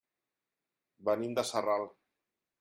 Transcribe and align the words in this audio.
Venim 1.11 1.37
de 1.41 1.45
Sarral. 1.51 1.87